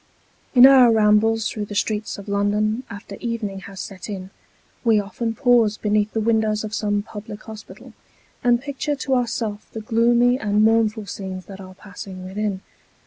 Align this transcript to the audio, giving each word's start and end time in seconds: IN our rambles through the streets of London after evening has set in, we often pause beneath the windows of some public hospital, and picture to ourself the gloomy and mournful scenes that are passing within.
IN 0.55 0.65
our 0.65 0.91
rambles 0.91 1.47
through 1.47 1.65
the 1.65 1.75
streets 1.75 2.17
of 2.17 2.27
London 2.27 2.81
after 2.89 3.17
evening 3.19 3.59
has 3.59 3.79
set 3.79 4.09
in, 4.09 4.31
we 4.83 4.99
often 4.99 5.35
pause 5.35 5.77
beneath 5.77 6.11
the 6.13 6.19
windows 6.19 6.63
of 6.63 6.73
some 6.73 7.03
public 7.03 7.43
hospital, 7.43 7.93
and 8.43 8.59
picture 8.63 8.95
to 8.95 9.13
ourself 9.13 9.69
the 9.73 9.79
gloomy 9.81 10.39
and 10.39 10.63
mournful 10.63 11.05
scenes 11.05 11.45
that 11.45 11.61
are 11.61 11.75
passing 11.75 12.25
within. 12.25 12.61